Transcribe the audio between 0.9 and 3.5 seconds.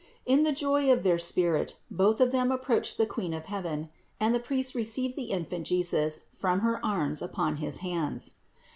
of their spirit both of them approached the Queen 'of